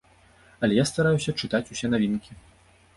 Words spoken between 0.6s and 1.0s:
Але я